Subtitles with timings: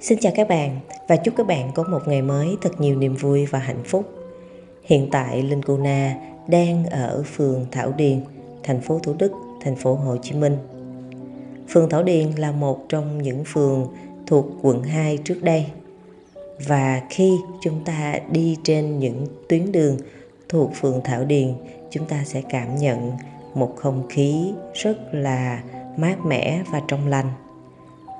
[0.00, 3.14] Xin chào các bạn và chúc các bạn có một ngày mới thật nhiều niềm
[3.14, 4.04] vui và hạnh phúc.
[4.82, 6.16] Hiện tại Linh Cô Na
[6.48, 8.20] đang ở phường Thảo Điền,
[8.62, 10.56] thành phố Thủ Đức, thành phố Hồ Chí Minh.
[11.68, 13.86] Phường Thảo Điền là một trong những phường
[14.26, 15.66] thuộc quận 2 trước đây.
[16.66, 19.96] Và khi chúng ta đi trên những tuyến đường
[20.48, 21.54] thuộc phường Thảo Điền,
[21.90, 23.12] chúng ta sẽ cảm nhận
[23.54, 25.62] một không khí rất là
[25.96, 27.30] mát mẻ và trong lành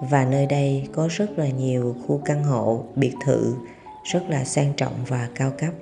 [0.01, 3.54] và nơi đây có rất là nhiều khu căn hộ, biệt thự,
[4.04, 5.73] rất là sang trọng và cao cấp.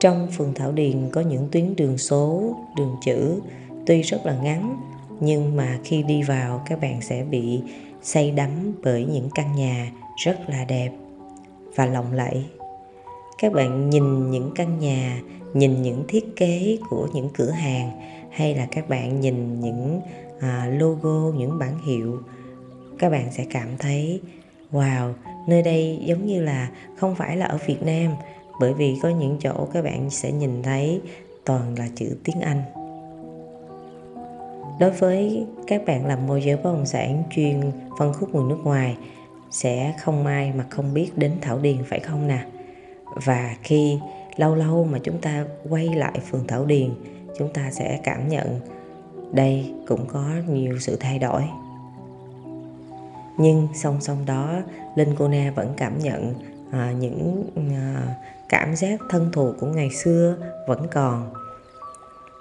[0.00, 3.40] Trong phường thảo điền có những tuyến đường số, đường chữ,
[3.86, 4.76] tuy rất là ngắn,
[5.20, 7.62] nhưng mà khi đi vào các bạn sẽ bị
[8.02, 8.50] say đắm
[8.82, 9.92] bởi những căn nhà
[10.24, 10.90] rất là đẹp
[11.74, 12.44] và lộng lẫy
[13.42, 15.20] các bạn nhìn những căn nhà
[15.54, 17.90] nhìn những thiết kế của những cửa hàng
[18.30, 20.00] hay là các bạn nhìn những
[20.40, 22.18] à, logo những bản hiệu
[22.98, 24.20] các bạn sẽ cảm thấy
[24.72, 25.12] wow
[25.46, 28.12] nơi đây giống như là không phải là ở việt nam.
[28.60, 31.00] Bởi vì có những chỗ các bạn sẽ nhìn thấy
[31.44, 32.62] toàn là chữ tiếng anh.
[34.80, 37.60] Đối với các bạn làm môi giới bất động sản chuyên
[37.98, 38.96] phân khúc người nước ngoài
[39.50, 42.44] sẽ không ai mà không biết đến thảo điền phải không nè
[43.14, 43.98] và khi
[44.36, 46.90] lâu lâu mà chúng ta quay lại phường thảo điền
[47.38, 48.60] chúng ta sẽ cảm nhận
[49.32, 51.42] đây cũng có nhiều sự thay đổi.
[53.38, 54.60] Nhưng song song đó
[54.96, 56.34] linh cô na vẫn cảm nhận
[56.70, 58.16] à, những à,
[58.48, 61.32] cảm giác thân thuộc của ngày xưa vẫn còn.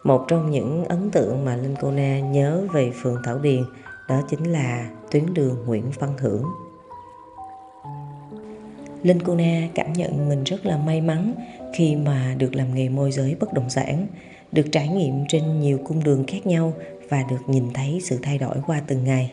[0.04, 3.64] Một trong những ấn tượng mà linh cô na nhớ về phường thảo điền
[4.10, 6.44] đó chính là tuyến đường nguyễn văn hưởng
[9.04, 11.34] linh cô na cảm nhận mình rất là may mắn
[11.74, 14.08] khi mà được làm nghề môi giới bất động sản,
[14.52, 16.74] được trải nghiệm trên nhiều cung đường khác nhau
[17.10, 19.32] và được nhìn thấy sự thay đổi qua từng ngày.